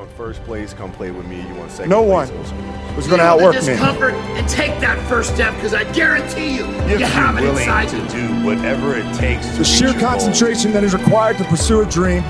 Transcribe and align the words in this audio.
want 0.00 0.10
first 0.16 0.42
place? 0.44 0.72
Come 0.72 0.90
play 0.92 1.10
with 1.10 1.26
me. 1.26 1.46
You 1.46 1.54
want 1.54 1.70
second 1.70 1.90
No 1.90 2.02
place? 2.04 2.30
one 2.30 2.44
Go 2.90 2.96
was 2.96 3.06
going 3.06 3.18
to 3.20 3.24
outwork 3.24 3.54
me. 3.54 3.60
discomfort 3.60 4.14
and 4.14 4.48
take 4.48 4.78
that 4.80 4.98
first 5.08 5.34
step 5.34 5.54
because 5.54 5.74
I 5.74 5.84
guarantee 5.92 6.56
you, 6.56 6.66
You 6.88 6.98
you 6.98 7.06
have 7.06 7.34
have 7.34 7.36
it 7.36 7.40
be 7.40 7.46
willing 7.46 7.62
inside 7.62 7.88
to 7.90 7.96
you. 7.98 8.08
do 8.28 8.46
whatever 8.46 8.96
it 8.96 9.14
takes 9.14 9.46
to 9.46 9.52
The 9.52 9.58
reach 9.58 9.66
sheer 9.68 9.88
your 9.90 10.00
goal. 10.00 10.08
concentration 10.10 10.72
that 10.72 10.82
is 10.84 10.94
required 10.94 11.38
to 11.38 11.44
pursue 11.44 11.82
a 11.82 11.86
dream. 11.86 12.24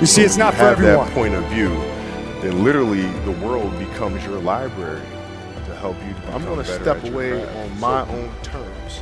You 0.00 0.06
see, 0.06 0.22
it's 0.22 0.36
not 0.36 0.54
for 0.54 0.60
have 0.60 0.78
everyone. 0.78 1.06
that 1.06 1.14
point 1.14 1.34
of 1.34 1.44
view, 1.46 1.68
then 2.40 2.62
literally 2.64 3.02
the 3.24 3.32
world 3.44 3.76
becomes 3.78 4.24
your 4.24 4.38
library 4.40 5.02
to 5.66 5.74
help 5.76 5.96
you. 6.06 6.14
To 6.14 6.32
I'm 6.32 6.44
going 6.44 6.58
to 6.58 6.64
step 6.64 7.02
away 7.04 7.30
craft. 7.42 7.56
on 7.58 7.80
my 7.80 8.00
own 8.08 8.30
terms, 8.42 9.00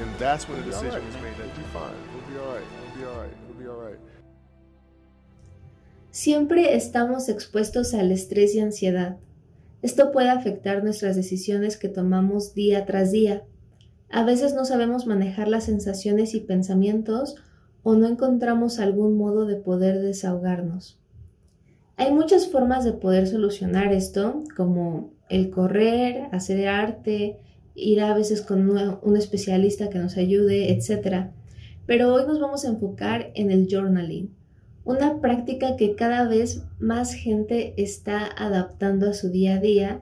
and 0.00 0.14
that's 0.18 0.46
when 0.48 0.58
the 0.62 0.70
decision 0.70 1.04
was 1.06 1.14
made. 1.14 1.36
That 1.38 1.46
you're 1.56 1.66
fine. 1.72 1.92
It'll 2.14 2.30
be 2.30 2.38
all 2.38 2.54
right. 2.54 2.62
It'll 2.84 3.00
be 3.00 3.06
all 3.06 3.20
right. 3.22 3.30
It'll 3.48 3.62
be 3.62 3.68
all 3.68 3.80
right. 3.80 3.98
Siempre 6.16 6.74
estamos 6.74 7.28
expuestos 7.28 7.92
al 7.92 8.10
estrés 8.10 8.54
y 8.54 8.60
ansiedad. 8.60 9.18
Esto 9.82 10.12
puede 10.12 10.30
afectar 10.30 10.82
nuestras 10.82 11.14
decisiones 11.14 11.76
que 11.76 11.90
tomamos 11.90 12.54
día 12.54 12.86
tras 12.86 13.12
día. 13.12 13.44
A 14.08 14.24
veces 14.24 14.54
no 14.54 14.64
sabemos 14.64 15.06
manejar 15.06 15.46
las 15.46 15.64
sensaciones 15.64 16.34
y 16.34 16.40
pensamientos 16.40 17.36
o 17.82 17.96
no 17.96 18.08
encontramos 18.08 18.78
algún 18.78 19.18
modo 19.18 19.44
de 19.44 19.56
poder 19.56 20.00
desahogarnos. 20.00 20.98
Hay 21.96 22.14
muchas 22.14 22.46
formas 22.46 22.82
de 22.86 22.94
poder 22.94 23.28
solucionar 23.28 23.92
esto, 23.92 24.42
como 24.56 25.12
el 25.28 25.50
correr, 25.50 26.28
hacer 26.32 26.66
arte, 26.66 27.40
ir 27.74 28.00
a 28.00 28.14
veces 28.14 28.40
con 28.40 28.70
un 28.70 29.16
especialista 29.18 29.90
que 29.90 29.98
nos 29.98 30.16
ayude, 30.16 30.72
etc. 30.72 31.26
Pero 31.84 32.14
hoy 32.14 32.22
nos 32.26 32.40
vamos 32.40 32.64
a 32.64 32.68
enfocar 32.68 33.32
en 33.34 33.50
el 33.50 33.68
journaling, 33.70 34.34
una 34.86 35.20
práctica 35.20 35.76
que 35.76 35.96
cada 35.96 36.26
vez 36.26 36.62
más 36.78 37.12
gente 37.12 37.74
está 37.76 38.24
adaptando 38.24 39.10
a 39.10 39.14
su 39.14 39.30
día 39.30 39.56
a 39.56 39.60
día 39.60 40.00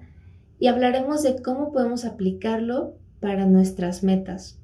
y 0.60 0.66
hablaremos 0.66 1.22
de 1.22 1.42
cómo 1.42 1.72
podemos 1.72 2.04
aplicarlo 2.04 2.94
para 3.18 3.46
nuestras 3.46 4.02
metas. 4.02 4.58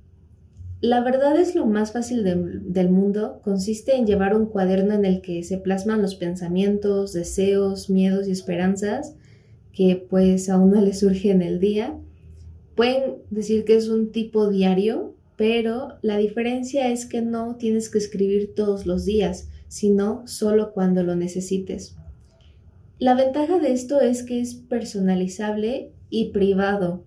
La 0.82 1.02
verdad 1.02 1.38
es 1.38 1.54
lo 1.54 1.66
más 1.66 1.92
fácil 1.92 2.22
del, 2.22 2.90
mundo, 2.90 3.40
consiste 3.42 3.96
en 3.96 4.06
llevar 4.06 4.34
un 4.34 4.46
cuaderno 4.46 4.94
en 4.94 5.04
el 5.04 5.20
que 5.22 5.42
se 5.42 5.58
plasman 5.58 6.02
los 6.02 6.14
pensamientos, 6.14 7.12
deseos, 7.12 7.90
miedos 7.90 8.28
y 8.28 8.30
esperanzas 8.30 9.14
que 9.72 10.06
pues 10.08 10.48
a 10.48 10.58
uno 10.58 10.80
le 10.80 10.92
surge 10.94 11.30
en 11.30 11.42
el 11.42 11.60
día. 11.60 11.98
Pueden 12.76 13.16
decir 13.30 13.64
que 13.64 13.76
es 13.76 13.88
un 13.88 14.10
tipo 14.10 14.48
diario, 14.48 15.14
pero 15.36 15.98
la 16.02 16.16
diferencia 16.16 16.88
es 16.88 17.04
que 17.04 17.22
no 17.22 17.56
tienes 17.56 17.90
que 17.90 17.98
escribir 17.98 18.54
todos 18.54 18.86
los 18.86 19.04
días, 19.04 19.49
sino 19.70 20.26
solo 20.26 20.72
cuando 20.72 21.04
lo 21.04 21.14
necesites. 21.14 21.94
La 22.98 23.14
ventaja 23.14 23.60
de 23.60 23.72
esto 23.72 24.00
es 24.00 24.24
que 24.24 24.40
es 24.40 24.54
personalizable 24.56 25.92
y 26.10 26.32
privado. 26.32 27.04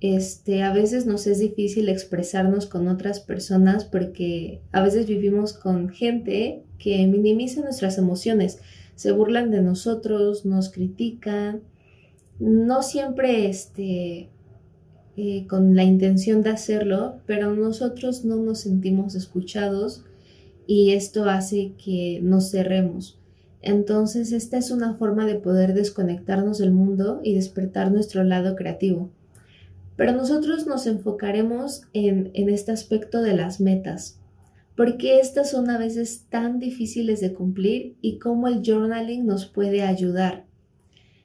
Este, 0.00 0.62
a 0.62 0.72
veces 0.72 1.06
nos 1.06 1.26
es 1.26 1.40
difícil 1.40 1.88
expresarnos 1.88 2.66
con 2.66 2.86
otras 2.86 3.18
personas 3.18 3.84
porque 3.84 4.62
a 4.70 4.80
veces 4.80 5.08
vivimos 5.08 5.54
con 5.54 5.88
gente 5.88 6.62
que 6.78 7.04
minimiza 7.08 7.62
nuestras 7.62 7.98
emociones, 7.98 8.60
se 8.94 9.10
burlan 9.10 9.50
de 9.50 9.60
nosotros, 9.60 10.46
nos 10.46 10.70
critican, 10.70 11.62
no 12.38 12.84
siempre 12.84 13.48
este, 13.48 14.28
eh, 15.16 15.46
con 15.48 15.74
la 15.74 15.82
intención 15.82 16.42
de 16.42 16.50
hacerlo, 16.50 17.16
pero 17.26 17.56
nosotros 17.56 18.24
no 18.24 18.36
nos 18.36 18.60
sentimos 18.60 19.16
escuchados 19.16 20.04
y 20.68 20.92
esto 20.92 21.24
hace 21.24 21.72
que 21.82 22.20
nos 22.22 22.50
cerremos. 22.50 23.18
Entonces, 23.62 24.32
esta 24.32 24.58
es 24.58 24.70
una 24.70 24.94
forma 24.94 25.24
de 25.24 25.36
poder 25.36 25.72
desconectarnos 25.72 26.58
del 26.58 26.72
mundo 26.72 27.20
y 27.24 27.34
despertar 27.34 27.90
nuestro 27.90 28.22
lado 28.22 28.54
creativo. 28.54 29.10
Pero 29.96 30.12
nosotros 30.12 30.66
nos 30.66 30.86
enfocaremos 30.86 31.84
en, 31.94 32.30
este 32.34 32.70
aspecto 32.70 33.22
de 33.22 33.34
las 33.34 33.62
metas, 33.62 34.20
porque 34.76 35.20
estas 35.20 35.50
son 35.50 35.70
a 35.70 35.78
veces 35.78 36.26
tan 36.28 36.58
difíciles 36.58 37.20
de 37.20 37.32
cumplir 37.32 37.96
y 38.02 38.18
cómo 38.18 38.46
el 38.46 38.60
journaling 38.62 39.26
nos 39.26 39.46
puede 39.46 39.80
ayudar. 39.80 40.44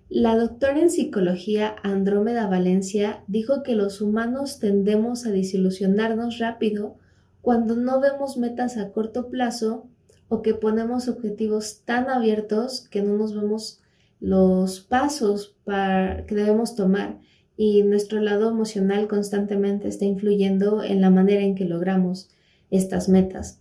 La 0.07 0.37
doctora 0.37 0.79
en 0.79 0.89
psicología 0.89 1.75
Andrómeda 1.83 2.47
Valencia 2.47 3.25
dijo 3.27 3.61
que 3.61 3.75
los 3.75 3.99
humanos 3.99 4.59
tendemos 4.59 5.25
a 5.25 5.31
desilusionarnos 5.31 6.39
rápido 6.39 6.95
cuando 7.43 7.75
no 7.75 7.99
vemos 7.99 8.37
metas 8.37 8.77
a 8.77 8.93
corto 8.93 9.29
plazo 9.29 9.89
o 10.29 10.41
que 10.41 10.53
ponemos 10.53 11.09
objetivos 11.09 11.81
tan 11.83 12.09
abiertos 12.09 12.87
que 12.87 13.01
no 13.01 13.17
nos 13.17 13.35
vemos 13.35 13.81
los 14.21 14.79
pasos 14.79 15.53
que 15.65 16.35
debemos 16.35 16.77
tomar 16.77 17.19
y 17.57 17.83
nuestro 17.83 18.21
lado 18.21 18.49
emocional 18.49 19.09
constantemente 19.09 19.89
está 19.89 20.05
influyendo 20.05 20.83
en 20.83 21.01
la 21.01 21.09
manera 21.09 21.41
en 21.41 21.53
que 21.53 21.65
logramos 21.65 22.29
estas 22.71 23.09
metas. 23.09 23.59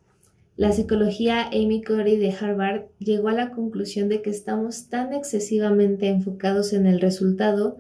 La 0.57 0.71
psicología 0.71 1.49
Amy 1.49 1.83
Cuddy 1.83 2.17
de 2.19 2.31
Harvard 2.31 2.83
llegó 3.01 3.31
a 3.31 3.35
la 3.35 3.51
conclusión 3.51 4.09
de 4.09 4.23
que 4.23 4.31
estamos 4.31 4.91
tan 4.91 5.13
excesivamente 5.13 6.07
enfocados 6.07 6.73
en 6.73 6.87
el 6.87 7.01
resultado 7.01 7.79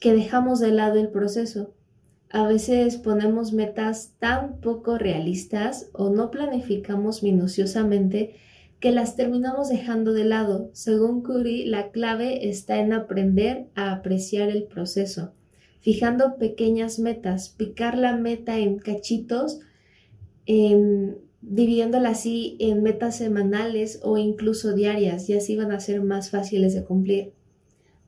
que 0.00 0.12
dejamos 0.12 0.60
de 0.60 0.72
lado 0.72 1.00
el 1.00 1.08
proceso. 1.08 1.72
A 2.32 2.46
veces 2.46 2.96
ponemos 2.96 3.52
metas 3.52 4.14
tan 4.20 4.60
poco 4.60 4.98
realistas 4.98 5.90
o 5.92 6.10
no 6.10 6.30
planificamos 6.30 7.24
minuciosamente 7.24 8.36
que 8.78 8.92
las 8.92 9.16
terminamos 9.16 9.68
dejando 9.68 10.12
de 10.12 10.24
lado. 10.24 10.70
Según 10.72 11.22
Curry, 11.22 11.64
la 11.64 11.90
clave 11.90 12.48
está 12.48 12.78
en 12.78 12.92
aprender 12.92 13.66
a 13.74 13.90
apreciar 13.90 14.48
el 14.48 14.62
proceso, 14.62 15.32
fijando 15.80 16.38
pequeñas 16.38 17.00
metas, 17.00 17.48
picar 17.48 17.98
la 17.98 18.16
meta 18.16 18.58
en 18.58 18.78
cachitos, 18.78 19.58
en, 20.46 21.18
dividiéndola 21.42 22.10
así 22.10 22.56
en 22.60 22.84
metas 22.84 23.16
semanales 23.16 23.98
o 24.04 24.18
incluso 24.18 24.72
diarias, 24.72 25.28
y 25.28 25.34
así 25.34 25.56
van 25.56 25.72
a 25.72 25.80
ser 25.80 26.00
más 26.00 26.30
fáciles 26.30 26.74
de 26.74 26.84
cumplir. 26.84 27.32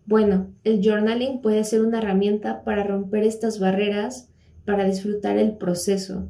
Bueno, 0.05 0.49
el 0.65 0.83
journaling 0.83 1.41
puede 1.41 1.65
ser 1.65 1.81
una 1.83 1.99
herramienta 1.99 2.65
para 2.65 2.85
romper 2.85 3.25
estas 3.25 3.61
barreras, 3.61 4.29
para 4.65 4.85
disfrutar 4.85 5.39
el 5.39 5.57
proceso. 5.57 6.29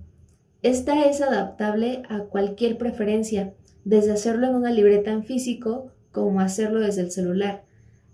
Esta 0.62 1.06
es 1.06 1.20
adaptable 1.20 2.02
a 2.08 2.20
cualquier 2.24 2.78
preferencia, 2.78 3.54
desde 3.84 4.12
hacerlo 4.12 4.46
en 4.46 4.54
una 4.54 4.70
libreta 4.70 5.10
en 5.10 5.24
físico 5.24 5.90
como 6.12 6.40
hacerlo 6.40 6.80
desde 6.80 7.00
el 7.02 7.10
celular. 7.10 7.64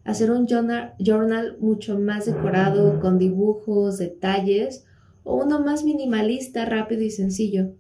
Hacer 0.04 0.30
un 0.30 0.46
journal, 0.46 1.56
mucho 1.60 1.98
más 1.98 2.24
decorado, 2.24 3.00
con 3.00 3.18
dibujos, 3.18 3.98
detalles, 3.98 4.86
o 5.24 5.44
uno 5.44 5.60
más 5.60 5.84
minimalista, 5.84 6.64
rápido 6.64 7.02
y 7.02 7.10
sencillo. 7.10 7.72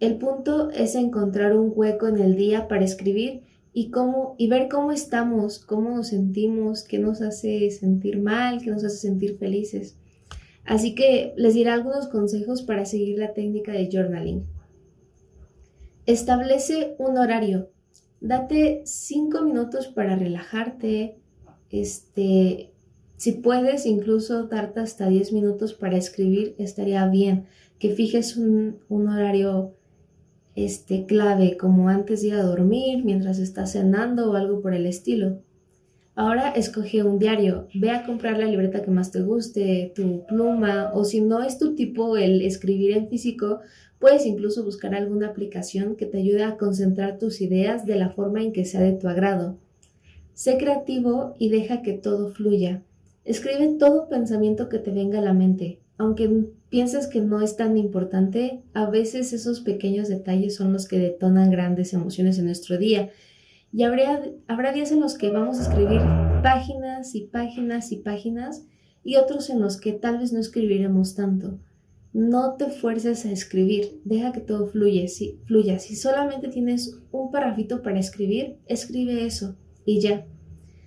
El 0.00 0.16
punto 0.16 0.70
es 0.70 0.96
encontrar 0.96 1.56
un 1.56 1.72
hueco 1.74 2.08
en 2.08 2.18
el 2.18 2.34
día 2.34 2.66
para 2.66 2.84
escribir 2.84 3.42
y, 3.78 3.90
cómo, 3.90 4.36
y 4.38 4.48
ver 4.48 4.68
cómo 4.70 4.90
estamos, 4.90 5.58
cómo 5.58 5.90
nos 5.90 6.08
sentimos, 6.08 6.82
qué 6.82 6.98
nos 6.98 7.20
hace 7.20 7.70
sentir 7.70 8.16
mal, 8.22 8.62
qué 8.62 8.70
nos 8.70 8.82
hace 8.82 8.96
sentir 8.96 9.36
felices. 9.36 9.98
Así 10.64 10.94
que 10.94 11.34
les 11.36 11.52
diré 11.52 11.68
algunos 11.68 12.08
consejos 12.08 12.62
para 12.62 12.86
seguir 12.86 13.18
la 13.18 13.34
técnica 13.34 13.72
de 13.72 13.90
journaling. 13.92 14.46
Establece 16.06 16.94
un 16.96 17.18
horario. 17.18 17.68
Date 18.22 18.80
cinco 18.86 19.42
minutos 19.42 19.88
para 19.88 20.16
relajarte. 20.16 21.18
Este, 21.70 22.72
si 23.18 23.32
puedes 23.32 23.84
incluso 23.84 24.44
darte 24.44 24.80
hasta 24.80 25.06
10 25.06 25.34
minutos 25.34 25.74
para 25.74 25.98
escribir, 25.98 26.54
estaría 26.56 27.06
bien. 27.08 27.44
Que 27.78 27.90
fijes 27.90 28.38
un 28.38 28.80
horario 28.88 29.74
este, 30.56 31.06
clave, 31.06 31.56
como 31.56 31.88
antes 31.88 32.22
de 32.22 32.28
ir 32.28 32.34
a 32.34 32.42
dormir, 32.42 33.04
mientras 33.04 33.38
estás 33.38 33.72
cenando 33.72 34.30
o 34.30 34.34
algo 34.34 34.60
por 34.60 34.74
el 34.74 34.86
estilo. 34.86 35.38
Ahora 36.14 36.50
escoge 36.50 37.02
un 37.02 37.18
diario, 37.18 37.68
ve 37.74 37.90
a 37.90 38.06
comprar 38.06 38.38
la 38.38 38.46
libreta 38.46 38.82
que 38.82 38.90
más 38.90 39.10
te 39.10 39.20
guste, 39.20 39.92
tu 39.94 40.24
pluma, 40.26 40.90
o 40.94 41.04
si 41.04 41.20
no 41.20 41.42
es 41.42 41.58
tu 41.58 41.74
tipo 41.74 42.16
el 42.16 42.40
escribir 42.40 42.96
en 42.96 43.08
físico, 43.08 43.60
puedes 43.98 44.24
incluso 44.24 44.64
buscar 44.64 44.94
alguna 44.94 45.28
aplicación 45.28 45.94
que 45.94 46.06
te 46.06 46.18
ayude 46.18 46.42
a 46.42 46.56
concentrar 46.56 47.18
tus 47.18 47.42
ideas 47.42 47.84
de 47.84 47.96
la 47.96 48.10
forma 48.10 48.42
en 48.42 48.52
que 48.52 48.64
sea 48.64 48.80
de 48.80 48.94
tu 48.94 49.08
agrado. 49.08 49.58
Sé 50.32 50.56
creativo 50.56 51.34
y 51.38 51.50
deja 51.50 51.82
que 51.82 51.92
todo 51.92 52.30
fluya. 52.30 52.82
Escribe 53.26 53.76
todo 53.78 54.08
pensamiento 54.08 54.70
que 54.70 54.78
te 54.78 54.92
venga 54.92 55.18
a 55.18 55.22
la 55.22 55.34
mente. 55.34 55.80
Aunque 55.98 56.46
pienses 56.68 57.06
que 57.06 57.20
no 57.20 57.40
es 57.40 57.56
tan 57.56 57.76
importante, 57.76 58.62
a 58.74 58.88
veces 58.90 59.32
esos 59.32 59.60
pequeños 59.60 60.08
detalles 60.08 60.56
son 60.56 60.72
los 60.72 60.88
que 60.88 60.98
detonan 60.98 61.50
grandes 61.50 61.92
emociones 61.92 62.38
en 62.38 62.46
nuestro 62.46 62.78
día. 62.78 63.10
Y 63.72 63.82
habrá, 63.82 64.72
días 64.72 64.92
en 64.92 65.00
los 65.00 65.18
que 65.18 65.30
vamos 65.30 65.58
a 65.58 65.62
escribir 65.62 66.00
páginas 66.42 67.14
y 67.14 67.22
páginas 67.26 67.92
y 67.92 67.96
páginas 67.96 68.64
y 69.04 69.16
otros 69.16 69.50
en 69.50 69.60
los 69.60 69.78
que 69.78 69.92
tal 69.92 70.18
vez 70.18 70.32
no 70.32 70.40
escribiremos 70.40 71.14
tanto. 71.14 71.58
No 72.12 72.54
te 72.54 72.70
fuerces 72.70 73.26
a 73.26 73.30
escribir, 73.30 74.00
deja 74.04 74.32
que 74.32 74.40
todo 74.40 74.66
fluya. 74.66 75.06
Si, 75.08 75.38
fluya. 75.44 75.78
si 75.78 75.94
solamente 75.94 76.48
tienes 76.48 76.98
un 77.12 77.30
parrafito 77.30 77.82
para 77.82 78.00
escribir, 78.00 78.56
escribe 78.66 79.26
eso 79.26 79.56
y 79.84 80.00
ya. 80.00 80.26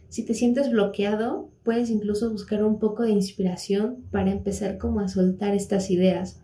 Si 0.08 0.26
te 0.26 0.34
sientes 0.34 0.72
bloqueado, 0.72 1.52
puedes 1.69 1.92
incluso 1.92 2.31
buscar 2.31 2.63
un 2.63 2.80
poco 2.80 3.04
de 3.04 3.12
inspiración 3.12 3.98
para 4.10 4.31
empezar 4.31 4.80
como 4.80 5.01
a 5.01 5.07
soltar 5.07 5.54
estas 5.54 5.92
ideas. 5.92 6.42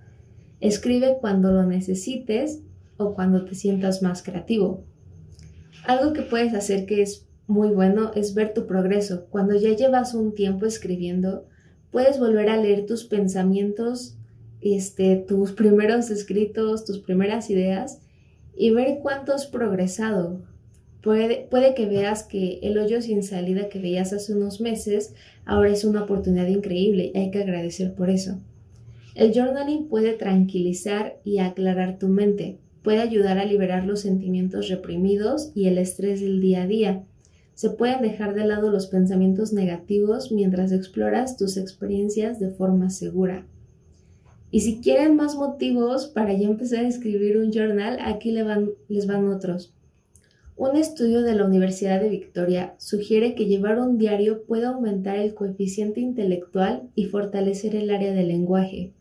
Escribe 0.60 1.18
cuando 1.20 1.52
lo 1.52 1.66
necesites 1.66 2.62
o 2.98 3.16
cuando 3.16 3.44
te 3.44 3.56
sientas 3.56 4.04
más 4.04 4.22
creativo. 4.22 4.84
Algo 5.88 6.14
que 6.14 6.22
puedes 6.22 6.54
hacer 6.54 6.86
que 6.86 7.02
es 7.02 7.26
muy 7.48 7.70
bueno 7.70 8.12
es 8.14 8.36
ver 8.36 8.54
tu 8.54 8.68
progreso. 8.68 9.26
Cuando 9.32 9.56
ya 9.56 9.76
llevas 9.76 10.14
un 10.14 10.36
tiempo 10.36 10.68
escribiendo, 10.68 11.48
puedes 11.90 12.20
volver 12.20 12.50
a 12.50 12.58
leer 12.58 12.86
tus 12.86 13.06
pensamientos, 13.06 14.20
este, 14.62 15.16
tus 15.16 15.52
primeros 15.54 16.12
escritos, 16.12 16.86
tus 16.86 17.00
primeras 17.00 17.50
ideas 17.50 18.00
y 18.56 18.70
ver 18.70 19.00
cuánto 19.02 19.34
has 19.34 19.48
progresado. 19.48 20.44
Puede, 21.06 21.76
que 21.76 21.86
veas 21.86 22.24
que 22.24 22.58
el 22.64 22.80
hoyo 22.80 23.00
sin 23.00 23.22
salida 23.22 23.70
que 23.70 23.78
veías 23.78 24.12
hace 24.12 24.34
unos 24.34 24.60
meses 24.60 25.14
ahora 25.46 25.70
es 25.70 25.86
una 25.86 26.02
oportunidad 26.02 26.48
increíble 26.48 27.12
y 27.14 27.18
hay 27.20 27.30
que 27.30 27.44
agradecer 27.44 27.94
por 27.94 28.10
eso. 28.10 28.40
El 29.14 29.32
journaling 29.32 29.88
puede 29.88 30.14
tranquilizar 30.14 31.20
y 31.24 31.38
aclarar 31.38 32.00
tu 32.00 32.08
mente, 32.08 32.58
puede 32.82 33.02
ayudar 33.02 33.38
a 33.38 33.46
liberar 33.46 33.86
los 33.86 34.00
sentimientos 34.00 34.68
reprimidos 34.68 35.52
y 35.54 35.68
el 35.68 35.78
estrés 35.78 36.22
del 36.22 36.42
día 36.42 36.64
a 36.64 36.68
día. 36.68 37.04
Se 37.54 37.70
pueden 37.70 38.02
dejar 38.02 38.34
de 38.34 38.48
lado 38.48 38.72
los 38.72 38.88
pensamientos 38.88 39.54
negativos 39.54 40.32
mientras 40.32 40.72
exploras 40.72 41.38
tus 41.38 41.56
experiencias 41.58 42.40
de 42.40 42.50
forma 42.50 42.90
segura. 42.90 43.46
Y 44.50 44.62
si 44.62 44.82
quieren 44.82 45.16
más 45.16 45.36
motivos 45.36 46.08
para 46.08 46.34
ya 46.34 46.48
empezar 46.48 46.84
a 46.84 46.88
escribir 46.88 47.38
un 47.38 47.52
journal, 47.52 48.00
aquí 48.02 48.32
les 48.32 49.06
van 49.06 49.28
otros. 49.28 49.76
Un 50.58 50.78
estudio 50.78 51.22
de 51.22 51.36
la 51.36 51.44
Universidad 51.44 52.00
de 52.00 52.08
Victoria 52.08 52.76
sugiere 52.78 53.36
que 53.36 53.46
llevar 53.46 53.78
un 53.78 53.98
diario 53.98 54.46
puede 54.46 54.66
aumentar 54.68 55.18
el 55.18 55.34
coeficiente 55.34 56.00
intelectual 56.00 56.84
y 56.96 57.08
fortalecer 57.08 57.76
el 57.76 57.90
área 57.90 58.14
del 58.14 58.30
lenguaje. 58.30 58.94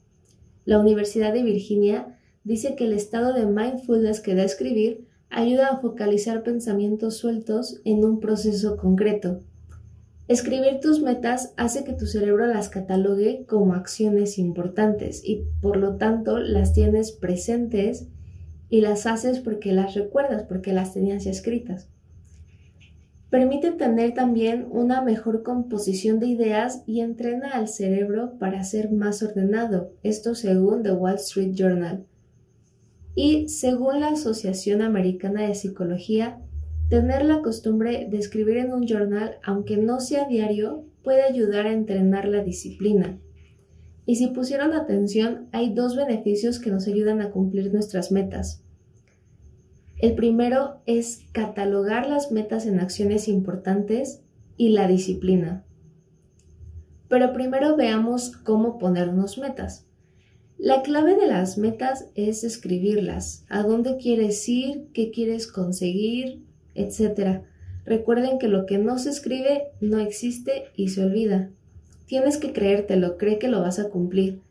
La 0.65 0.81
Universidad 0.81 1.33
de 1.33 1.45
Virginia 1.45 2.19
dice 2.43 2.75
que 2.75 2.87
el 2.87 2.93
estado 2.93 3.33
de 3.33 3.47
mindfulness 3.47 4.21
que 4.21 4.35
da 4.35 4.43
escribir 4.43 5.07
ayuda 5.31 5.69
a 5.69 5.77
focalizar 5.77 6.43
pensamientos 6.43 7.19
sueltos 7.19 7.81
en 7.85 8.05
un 8.05 8.19
proceso 8.19 8.77
concreto. 8.77 9.41
Escribir 10.27 10.81
tus 10.81 11.03
metas 11.03 11.53
hace 11.57 11.85
que 11.85 11.93
tu 11.93 12.07
cerebro 12.07 12.47
las 12.47 12.69
catalogue 12.69 13.45
como 13.47 13.75
acciones 13.75 14.39
importantes 14.39 15.23
y 15.25 15.45
por 15.61 15.77
lo 15.77 15.97
tanto 15.99 16.39
las 16.39 16.73
tienes 16.73 17.13
presentes 17.13 18.09
y 18.75 18.81
las 18.81 19.07
haces 19.07 19.39
porque 19.39 19.73
las 19.73 19.95
recuerdas, 19.95 20.43
porque 20.49 20.73
las 20.73 20.93
tenías 20.93 21.23
ya 21.23 21.31
escritas. 21.31 21.89
Permite 23.31 23.71
tener 23.71 24.15
también 24.15 24.67
una 24.69 25.01
mejor 25.01 25.45
composición 25.45 26.19
de 26.19 26.27
ideas 26.27 26.83
y 26.85 26.99
entrena 26.99 27.51
al 27.51 27.69
cerebro 27.69 28.37
para 28.41 28.65
ser 28.65 28.91
más 28.91 29.23
ordenado, 29.23 29.93
esto 30.03 30.35
según 30.35 30.83
The 30.83 30.91
Wall 30.91 31.15
Street 31.15 31.53
Journal. 31.55 32.05
Y 33.15 33.49
según 33.49 34.01
la 34.01 34.09
Asociación 34.09 34.83
Americana 34.83 35.43
de 35.43 35.55
Psicología, 35.55 36.41
Tener 36.89 37.25
la 37.25 37.41
costumbre 37.41 38.09
de 38.11 38.19
escribir 38.19 38.59
en 38.59 38.73
un 38.73 38.87
journal, 38.87 39.39
aunque 39.43 39.79
no 39.79 40.01
sea 40.01 40.29
diario, 40.29 40.85
puede 41.03 41.23
ayudar 41.23 41.67
a 41.67 41.73
entrenar 41.73 42.29
la 42.29 42.45
disciplina. 42.45 43.19
Y 44.05 44.17
si 44.17 44.27
pusieron 44.27 44.75
atención, 44.75 45.49
hay 45.53 45.73
dos 45.73 45.97
beneficios 45.97 46.59
que 46.59 46.71
nos 46.71 46.87
ayudan 46.87 47.23
a 47.23 47.31
cumplir 47.31 47.73
nuestras 47.73 48.13
metas. 48.13 48.64
El 50.05 50.15
primero 50.17 50.83
es 50.85 51.23
catalogar 51.33 52.07
las 52.07 52.31
metas 52.31 52.67
en 52.67 52.79
acciones 52.79 53.27
importantes 53.27 54.21
y 54.59 54.69
la 54.69 54.87
disciplina. 54.87 55.65
Pero 57.09 57.33
primero 57.33 57.75
veamos 57.75 58.37
cómo 58.37 58.77
ponernos 58.77 59.39
metas. 59.39 59.87
La 60.59 60.83
clave 60.83 61.17
de 61.17 61.27
las 61.27 61.57
metas 61.57 62.11
es 62.15 62.45
escribirlas, 62.45 63.47
a 63.49 63.63
dónde 63.63 63.97
quieres 63.97 64.47
ir, 64.47 64.89
qué 64.93 65.11
quieres 65.11 65.51
conseguir, 65.51 66.45
etc. 66.75 67.41
Recuerden 67.87 68.39
que 68.39 68.49
lo 68.49 68.67
que 68.67 68.77
no 68.77 68.99
se 68.99 69.09
escribe 69.09 69.69
no 69.81 70.01
existe 70.01 70.65
y 70.77 70.89
se 70.89 71.03
olvida. 71.03 71.49
Tienes 72.05 72.37
que 72.37 72.53
creértelo, 72.53 73.17
cree 73.17 73.39
que 73.39 73.49
lo 73.49 73.63
vas 73.63 73.79
a 73.79 73.89
cumplir. 73.89 74.43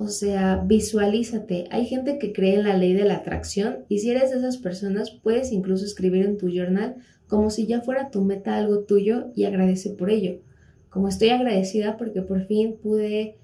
O 0.00 0.08
sea, 0.08 0.64
visualízate. 0.66 1.66
Hay 1.70 1.84
gente 1.84 2.18
que 2.18 2.32
cree 2.32 2.54
en 2.54 2.64
la 2.64 2.74
ley 2.74 2.94
de 2.94 3.04
la 3.04 3.16
atracción 3.16 3.84
y 3.90 3.98
si 3.98 4.10
eres 4.10 4.30
de 4.30 4.38
esas 4.38 4.56
personas 4.56 5.10
puedes 5.10 5.52
incluso 5.52 5.84
escribir 5.84 6.24
en 6.24 6.38
tu 6.38 6.48
journal 6.48 6.96
como 7.26 7.50
si 7.50 7.66
ya 7.66 7.82
fuera 7.82 8.10
tu 8.10 8.24
meta 8.24 8.56
algo 8.56 8.84
tuyo 8.84 9.26
y 9.36 9.44
agradece 9.44 9.90
por 9.90 10.08
ello. 10.08 10.40
Como 10.88 11.08
estoy 11.08 11.28
agradecida 11.28 11.98
porque 11.98 12.22
por 12.22 12.46
fin 12.46 12.78
pude 12.82 13.36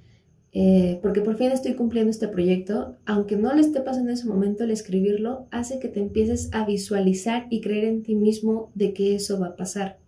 eh, 0.53 0.99
porque 1.03 1.21
por 1.21 1.37
fin 1.37 1.51
estoy 1.51 1.75
cumpliendo 1.75 2.11
este 2.11 2.27
proyecto, 2.27 2.97
aunque 3.05 3.37
no 3.37 3.53
le 3.53 3.61
esté 3.61 3.83
pasando 3.83 4.09
en 4.09 4.15
ese 4.15 4.27
momento 4.27 4.65
el 4.65 4.71
escribirlo, 4.71 5.49
hace 5.51 5.79
que 5.79 5.89
te 5.89 6.01
empieces 6.01 6.49
a 6.55 6.65
visualizar 6.65 7.49
y 7.51 7.61
creer 7.61 7.85
en 7.85 8.03
ti 8.03 8.15
mismo 8.15 8.71
de 8.75 8.95
que 8.95 9.15
eso 9.15 9.39
va 9.39 9.49
a 9.49 9.57
pasar. 9.57 9.99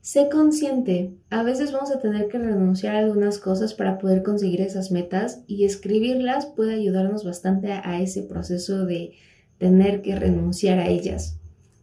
Sé 0.00 0.28
consciente, 0.30 1.18
a 1.28 1.42
veces 1.42 1.72
vamos 1.72 1.90
a 1.90 2.00
tener 2.00 2.28
que 2.28 2.38
renunciar 2.38 2.94
a 2.94 3.00
algunas 3.00 3.38
cosas 3.38 3.74
para 3.74 3.98
poder 3.98 4.22
conseguir 4.22 4.60
esas 4.60 4.90
metas 4.90 5.42
y 5.46 5.64
escribirlas 5.64 6.46
puede 6.46 6.74
ayudarnos 6.74 7.24
bastante 7.24 7.72
a 7.72 8.00
ese 8.00 8.22
proceso 8.22 8.86
de 8.86 9.12
tener 9.58 10.00
que 10.00 10.14
renunciar 10.14 10.78
a 10.78 10.88
ellas. 10.88 11.40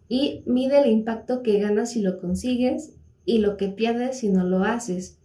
Y 0.08 0.44
mide 0.46 0.80
el 0.80 0.90
impacto 0.90 1.44
que 1.44 1.60
ganas 1.60 1.92
si 1.92 2.02
lo 2.02 2.20
consigues 2.20 2.96
y 3.26 3.40
lo 3.40 3.58
que 3.58 3.68
pierdes 3.68 4.20
si 4.20 4.30
no 4.30 4.44
lo 4.44 4.64
haces. 4.64 5.20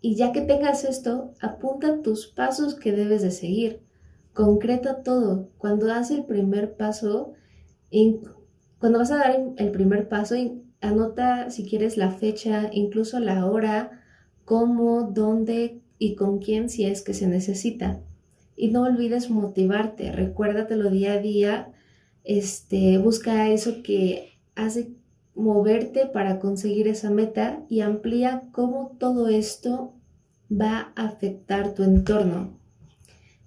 Y 0.00 0.16
ya 0.16 0.32
que 0.32 0.42
tengas 0.42 0.84
esto, 0.84 1.32
apunta 1.40 2.02
tus 2.02 2.26
pasos 2.26 2.74
que 2.74 2.92
debes 2.92 3.22
de 3.22 3.30
seguir. 3.30 3.80
Concreta 4.34 5.02
todo. 5.02 5.50
Cuando 5.58 5.86
das 5.86 6.10
el 6.10 6.24
primer 6.24 6.76
paso, 6.76 7.32
cuando 8.78 8.98
vas 8.98 9.12
a 9.12 9.16
dar 9.16 9.40
el 9.56 9.70
primer 9.70 10.08
paso, 10.08 10.34
anota 10.82 11.50
si 11.50 11.64
quieres 11.64 11.96
la 11.96 12.10
fecha, 12.10 12.68
incluso 12.72 13.18
la 13.20 13.46
hora, 13.46 14.02
cómo, 14.44 15.10
dónde 15.12 15.80
y 15.98 16.14
con 16.16 16.40
quién 16.40 16.68
si 16.68 16.84
es 16.84 17.02
que 17.02 17.14
se 17.14 17.26
necesita. 17.26 18.00
Y 18.56 18.68
no 18.68 18.82
olvides 18.82 19.30
motivarte, 19.30 20.12
recuérdatelo 20.12 20.90
día 20.90 21.14
a 21.14 21.18
día, 21.18 21.72
este, 22.24 22.98
busca 22.98 23.48
eso 23.48 23.82
que 23.82 24.32
hace 24.54 24.90
moverte 25.34 26.06
para 26.06 26.38
conseguir 26.38 26.88
esa 26.88 27.10
meta 27.10 27.64
y 27.68 27.80
amplía 27.80 28.42
cómo 28.52 28.96
todo 28.98 29.28
esto 29.28 29.94
va 30.50 30.92
a 30.94 31.06
afectar 31.06 31.74
tu 31.74 31.82
entorno. 31.82 32.58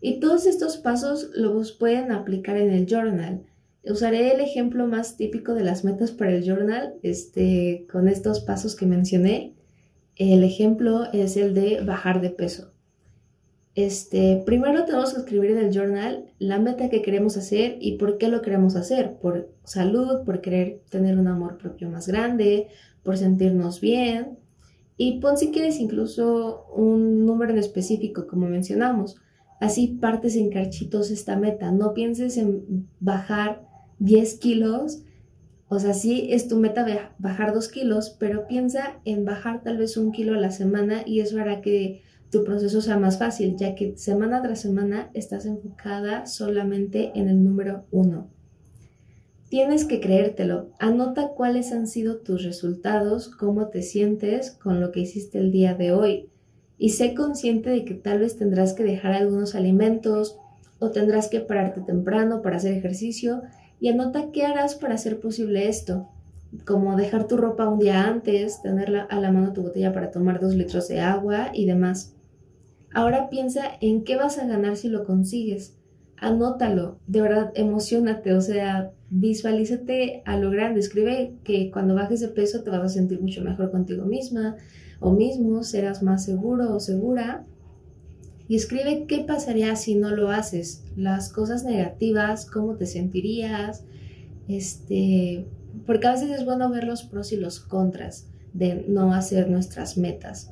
Y 0.02 0.20
todos 0.20 0.46
estos 0.46 0.78
pasos 0.78 1.30
los 1.34 1.72
pueden 1.72 2.12
aplicar 2.12 2.58
en 2.58 2.72
el 2.72 2.86
journal. 2.86 3.46
Usaré 3.88 4.34
el 4.34 4.42
ejemplo 4.42 4.88
más 4.88 5.16
típico 5.16 5.54
de 5.54 5.64
las 5.64 5.84
metas 5.84 6.12
para 6.12 6.32
el 6.32 6.44
journal, 6.44 6.96
este, 7.04 7.86
con 7.92 8.08
estos 8.08 8.40
pasos 8.40 8.76
que 8.76 8.86
mencioné. 8.86 9.54
El 10.16 10.44
ejemplo 10.44 11.06
es 11.14 11.38
el 11.38 11.54
de 11.54 11.82
bajar 11.82 12.22
de 12.22 12.32
peso. 12.32 12.72
Este, 13.76 14.42
primero 14.46 14.86
tenemos 14.86 15.14
que 15.14 15.20
escribir 15.20 15.52
en 15.52 15.58
el 15.58 15.72
journal 15.72 16.26
la 16.40 16.60
meta 16.60 16.90
que 16.90 17.02
queremos 17.02 17.36
hacer 17.36 17.78
y 17.82 17.98
por 17.98 18.18
qué 18.18 18.30
lo 18.30 18.42
queremos 18.42 18.76
hacer. 18.78 19.18
Por 19.18 19.52
salud, 19.66 20.24
por 20.26 20.40
querer 20.42 20.82
tener 20.90 21.20
un 21.20 21.28
amor 21.28 21.58
propio 21.58 21.90
más 21.90 22.08
grande, 22.08 22.70
por 23.04 23.18
sentirnos 23.18 23.82
bien. 23.82 24.40
Y 24.98 25.20
pon 25.20 25.38
si 25.38 25.52
quieres 25.52 25.80
incluso 25.80 26.68
un 26.74 27.26
número 27.26 27.52
en 27.52 27.60
específico, 27.60 28.28
como 28.28 28.48
mencionamos. 28.48 29.18
Así 29.60 29.88
partes 29.88 30.38
en 30.38 30.50
carchitos 30.50 31.12
esta 31.12 31.36
meta. 31.36 31.72
No 31.72 31.94
pienses 31.94 32.38
en 32.38 32.88
bajar 33.02 33.68
10 34.00 34.36
kilos. 34.40 35.02
O 35.68 35.80
sea, 35.80 35.94
sí 35.94 36.28
es 36.32 36.48
tu 36.48 36.58
meta 36.58 36.86
bajar 37.18 37.54
2 37.54 37.68
kilos, 37.70 38.16
pero 38.20 38.48
piensa 38.48 39.00
en 39.04 39.26
bajar 39.26 39.64
tal 39.64 39.78
vez 39.78 39.98
un 39.98 40.12
kilo 40.12 40.36
a 40.36 40.40
la 40.40 40.52
semana 40.52 41.02
y 41.06 41.22
eso 41.22 41.40
hará 41.40 41.62
que 41.62 42.02
tu 42.30 42.44
proceso 42.44 42.82
sea 42.82 42.98
más 42.98 43.18
fácil, 43.18 43.56
ya 43.58 43.76
que 43.76 43.98
semana 43.98 44.42
tras 44.42 44.62
semana 44.62 45.10
estás 45.14 45.46
enfocada 45.46 46.26
solamente 46.26 47.12
en 47.16 47.30
el 47.30 47.44
número 47.44 47.86
uno. 47.92 48.30
Tienes 49.50 49.86
que 49.86 50.02
creértelo. 50.02 50.72
Anota 50.80 51.30
cuáles 51.30 51.72
han 51.72 51.88
sido 51.88 52.18
tus 52.18 52.44
resultados, 52.44 53.30
cómo 53.30 53.70
te 53.70 53.84
sientes 53.84 54.52
con 54.52 54.82
lo 54.82 54.92
que 54.92 55.02
hiciste 55.02 55.38
el 55.38 55.52
día 55.52 55.76
de 55.76 55.94
hoy. 55.94 56.30
Y 56.78 56.90
sé 56.90 57.14
consciente 57.14 57.70
de 57.70 57.86
que 57.86 57.94
tal 57.94 58.20
vez 58.20 58.38
tendrás 58.38 58.74
que 58.74 58.84
dejar 58.84 59.14
algunos 59.14 59.56
alimentos 59.56 60.38
o 60.80 60.92
tendrás 60.92 61.30
que 61.30 61.40
pararte 61.40 61.82
temprano 61.82 62.42
para 62.42 62.58
hacer 62.58 62.74
ejercicio 62.74 63.44
y 63.80 63.90
anota 63.90 64.32
qué 64.32 64.46
harás 64.46 64.76
para 64.76 64.96
hacer 64.96 65.20
posible 65.20 65.68
esto, 65.68 66.08
como 66.66 66.96
dejar 66.96 67.28
tu 67.28 67.38
ropa 67.38 67.68
un 67.68 67.80
día 67.80 68.06
antes, 68.06 68.62
tener 68.62 69.08
a 69.10 69.20
la 69.20 69.32
mano 69.32 69.54
tu 69.54 69.62
botella 69.62 69.94
para 69.94 70.12
tomar 70.12 70.40
dos 70.40 70.56
litros 70.56 70.88
de 70.88 71.02
agua 71.02 71.50
y 71.54 71.66
demás. 71.66 72.16
Ahora 72.94 73.30
piensa 73.30 73.64
en 73.82 74.06
qué 74.06 74.16
vas 74.16 74.38
a 74.38 74.48
ganar 74.48 74.78
si 74.78 74.88
lo 74.88 75.04
consigues. 75.04 75.78
anótalo, 76.18 76.98
de 77.08 77.22
verdad, 77.22 77.52
emocionate, 77.56 78.34
o 78.34 78.40
sea, 78.40 78.94
visualízate 79.10 80.24
a 80.26 80.38
lo 80.38 80.50
grande, 80.50 80.80
escribe 80.80 81.34
que 81.44 81.70
cuando 81.72 81.94
bajes 81.94 82.22
de 82.22 82.30
peso 82.30 82.64
te 82.64 82.70
vas 82.70 82.82
a 82.82 82.90
sentir 82.90 83.22
mucho 83.22 83.42
mejor 83.44 83.70
contigo 83.70 84.06
misma 84.06 84.56
o 85.02 85.12
mismo, 85.12 85.64
serás 85.64 86.02
más 86.02 86.24
seguro 86.24 86.74
o 86.74 86.80
segura. 86.80 87.46
Y 88.48 88.56
escribe 88.56 89.06
qué 89.08 89.20
pasaría 89.20 89.76
si 89.76 89.96
no 89.96 90.12
lo 90.12 90.30
haces, 90.30 90.84
las 90.96 91.32
cosas 91.32 91.64
negativas, 91.64 92.46
cómo 92.46 92.76
te 92.76 92.86
sentirías, 92.86 93.84
este, 94.48 95.48
porque 95.86 96.08
a 96.08 96.12
veces 96.12 96.30
es 96.30 96.46
bueno 96.46 96.70
ver 96.70 96.84
los 96.84 97.04
pros 97.04 97.32
y 97.32 97.38
los 97.38 97.60
contras 97.60 98.28
de 98.54 98.86
no 98.88 99.14
hacer 99.14 99.50
nuestras 99.50 99.98
metas. 99.98 100.52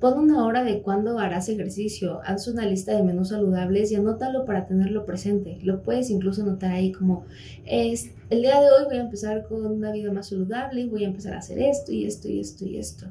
Pon 0.00 0.18
una 0.18 0.44
hora 0.44 0.62
de 0.62 0.82
cuándo 0.82 1.18
harás 1.18 1.48
ejercicio, 1.48 2.20
haz 2.22 2.48
una 2.48 2.66
lista 2.66 2.94
de 2.94 3.02
menús 3.02 3.30
saludables 3.30 3.90
y 3.90 3.94
anótalo 3.94 4.44
para 4.44 4.66
tenerlo 4.66 5.06
presente. 5.06 5.58
Lo 5.62 5.82
puedes 5.82 6.10
incluso 6.10 6.42
anotar 6.42 6.72
ahí 6.72 6.92
como, 6.92 7.24
es, 7.64 8.10
el 8.28 8.42
día 8.42 8.60
de 8.60 8.66
hoy 8.70 8.84
voy 8.84 8.98
a 8.98 9.04
empezar 9.04 9.46
con 9.48 9.64
una 9.64 9.92
vida 9.92 10.12
más 10.12 10.28
saludable 10.28 10.82
y 10.82 10.88
voy 10.88 11.04
a 11.04 11.08
empezar 11.08 11.32
a 11.32 11.38
hacer 11.38 11.58
esto 11.58 11.92
y 11.92 12.04
esto 12.04 12.28
y 12.28 12.40
esto 12.40 12.66
y 12.66 12.76
esto. 12.76 13.06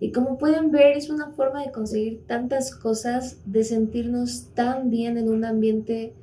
Y 0.00 0.10
como 0.10 0.36
pueden 0.36 0.72
ver, 0.72 0.96
es 0.96 1.08
una 1.08 1.30
forma 1.30 1.64
de 1.64 1.70
conseguir 1.70 2.26
tantas 2.26 2.74
cosas, 2.74 3.38
de 3.46 3.62
sentirnos 3.62 4.48
tan 4.54 4.90
bien 4.90 5.18
en 5.18 5.28
un 5.28 5.44
ambiente 5.44 6.14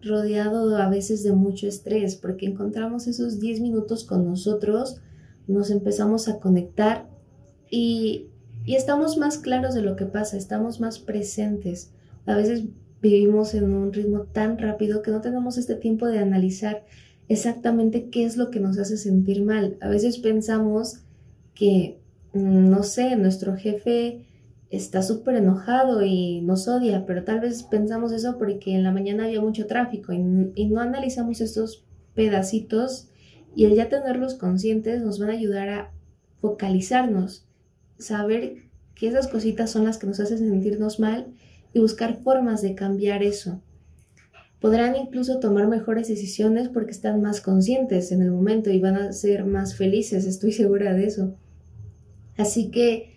rodeado 0.00 0.76
a 0.76 0.88
veces 0.88 1.24
de 1.24 1.32
mucho 1.32 1.66
estrés, 1.66 2.14
porque 2.14 2.46
encontramos 2.46 3.08
esos 3.08 3.40
10 3.40 3.60
minutos 3.62 4.04
con 4.04 4.24
nosotros, 4.24 5.00
nos 5.48 5.70
empezamos 5.70 6.28
a 6.28 6.38
conectar 6.38 7.08
y 7.68 8.28
y 8.66 8.74
estamos 8.74 9.16
más 9.16 9.38
claros 9.38 9.74
de 9.74 9.82
lo 9.82 9.94
que 9.94 10.06
pasa, 10.06 10.36
estamos 10.36 10.80
más 10.80 10.98
presentes. 10.98 11.92
A 12.26 12.36
veces 12.36 12.64
vivimos 13.00 13.54
en 13.54 13.72
un 13.72 13.92
ritmo 13.92 14.22
tan 14.24 14.58
rápido 14.58 15.02
que 15.02 15.12
no 15.12 15.20
tenemos 15.20 15.56
este 15.56 15.76
tiempo 15.76 16.06
de 16.06 16.18
analizar 16.18 16.84
exactamente 17.28 18.10
qué 18.10 18.24
es 18.24 18.36
lo 18.36 18.50
que 18.50 18.58
nos 18.58 18.76
hace 18.78 18.96
sentir 18.96 19.44
mal. 19.44 19.76
A 19.80 19.88
veces 19.88 20.18
pensamos 20.18 21.04
que, 21.54 22.00
mm, 22.32 22.68
no 22.68 22.82
sé, 22.82 23.14
nuestro 23.14 23.56
jefe 23.56 24.26
está 24.70 25.02
súper 25.02 25.36
enojado 25.36 26.02
y 26.02 26.40
nos 26.40 26.66
odia, 26.66 27.06
pero 27.06 27.22
tal 27.22 27.38
vez 27.38 27.62
pensamos 27.62 28.10
eso 28.10 28.36
porque 28.36 28.74
en 28.74 28.82
la 28.82 28.90
mañana 28.90 29.26
había 29.26 29.40
mucho 29.40 29.66
tráfico 29.66 30.12
y, 30.12 30.18
no 30.18 30.80
analizamos 30.80 31.40
estos 31.40 31.84
pedacitos 32.14 33.08
y 33.54 33.66
el 33.66 33.74
ya 33.76 33.88
tenerlos 33.88 34.34
conscientes 34.34 35.02
nos 35.02 35.20
van 35.20 35.30
a 35.30 35.34
ayudar 35.34 35.68
a 35.68 35.92
focalizarnos 36.40 37.45
saber 37.98 38.66
que 38.94 39.08
esas 39.08 39.28
cositas 39.28 39.70
son 39.70 39.84
las 39.84 39.98
que 39.98 40.06
nos 40.06 40.20
hacen 40.20 40.38
sentirnos 40.38 40.98
mal 40.98 41.26
y 41.72 41.80
buscar 41.80 42.22
formas 42.22 42.62
de 42.62 42.74
cambiar 42.74 43.22
eso. 43.22 43.60
Podrán 44.60 44.96
incluso 44.96 45.38
tomar 45.38 45.68
mejores 45.68 46.08
decisiones 46.08 46.68
porque 46.68 46.90
están 46.90 47.20
más 47.20 47.40
conscientes 47.40 48.10
en 48.10 48.22
el 48.22 48.30
momento 48.30 48.70
y 48.70 48.80
van 48.80 48.96
a 48.96 49.12
ser 49.12 49.44
más 49.44 49.76
felices, 49.76 50.24
estoy 50.24 50.52
segura 50.52 50.94
de 50.94 51.06
eso. 51.06 51.36
Así 52.36 52.70
que 52.70 53.14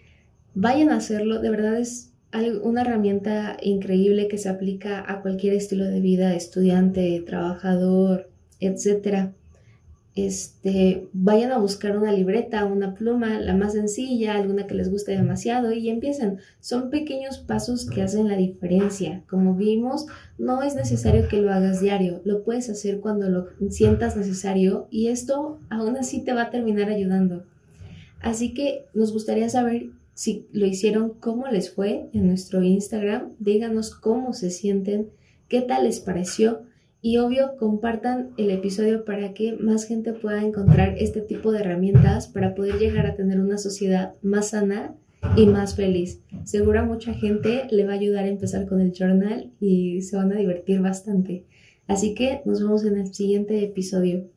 vayan 0.54 0.90
a 0.90 0.98
hacerlo, 0.98 1.42
de 1.42 1.50
verdad 1.50 1.80
es 1.80 2.12
una 2.62 2.82
herramienta 2.82 3.58
increíble 3.62 4.28
que 4.28 4.38
se 4.38 4.50
aplica 4.50 5.04
a 5.12 5.22
cualquier 5.22 5.54
estilo 5.54 5.86
de 5.86 6.00
vida, 6.00 6.36
estudiante, 6.36 7.24
trabajador, 7.26 8.30
etcétera 8.60 9.34
este, 10.26 11.08
vayan 11.14 11.52
a 11.52 11.58
buscar 11.58 11.98
una 11.98 12.12
libreta, 12.12 12.66
una 12.66 12.96
pluma, 12.96 13.40
la 13.40 13.56
más 13.56 13.74
sencilla, 13.74 14.36
alguna 14.36 14.68
que 14.68 14.76
les 14.76 14.90
guste 14.90 15.12
demasiado 15.12 15.72
y 15.72 15.90
empiecen. 15.90 16.40
Son 16.60 16.90
pequeños 16.90 17.40
pasos 17.40 17.90
que 17.90 18.02
hacen 18.02 18.28
la 18.28 18.38
diferencia. 18.38 19.24
Como 19.30 19.56
vimos, 19.56 20.06
no 20.38 20.64
es 20.64 20.76
necesario 20.76 21.28
que 21.28 21.42
lo 21.42 21.52
hagas 21.52 21.82
diario, 21.82 22.22
lo 22.26 22.44
puedes 22.44 22.70
hacer 22.70 23.00
cuando 23.00 23.30
lo 23.30 23.48
sientas 23.70 24.16
necesario 24.16 24.88
y 24.90 25.08
esto 25.08 25.60
aún 25.70 25.98
así 25.98 26.24
te 26.24 26.34
va 26.34 26.44
a 26.44 26.50
terminar 26.50 26.90
ayudando. 26.90 27.44
Así 28.22 28.54
que 28.54 28.86
nos 28.94 29.14
gustaría 29.14 29.50
saber 29.50 29.92
si 30.14 30.48
lo 30.52 30.66
hicieron, 30.66 31.14
cómo 31.20 31.48
les 31.48 31.72
fue 31.72 32.10
en 32.14 32.28
nuestro 32.28 32.62
Instagram, 32.62 33.32
díganos 33.40 33.96
cómo 33.96 34.34
se 34.34 34.50
sienten, 34.50 35.10
qué 35.48 35.62
tal 35.62 35.86
les 35.86 36.02
pareció 36.02 36.64
y 37.02 37.18
obvio, 37.18 37.56
compartan 37.58 38.32
el 38.38 38.52
episodio 38.52 39.06
para 39.06 39.34
que 39.34 39.54
más 39.54 39.86
gente 39.86 40.14
pueda 40.14 40.44
encontrar 40.44 40.96
este 40.98 41.22
tipo 41.22 41.52
de 41.52 41.60
herramientas 41.60 42.28
para 42.28 42.56
poder 42.56 42.78
llegar 42.78 43.06
a 43.06 43.16
tener 43.16 43.40
una 43.40 43.58
sociedad 43.58 44.16
más 44.22 44.50
sana 44.50 44.96
y 45.38 45.46
más 45.46 45.76
feliz. 45.76 46.22
Seguro 46.44 46.86
mucha 46.86 47.14
gente 47.14 47.68
le 47.72 47.86
va 47.86 47.94
a 47.94 47.96
ayudar 47.96 48.26
a 48.26 48.30
empezar 48.30 48.68
con 48.68 48.82
el 48.82 48.92
journal 48.92 49.52
y 49.62 50.02
se 50.02 50.18
van 50.18 50.32
a 50.34 50.38
divertir 50.38 50.82
bastante. 50.82 51.46
Así 51.88 52.14
que 52.14 52.42
nos 52.46 52.62
vemos 52.62 52.84
en 52.84 52.98
el 52.98 53.14
siguiente 53.14 53.64
episodio. 53.64 54.30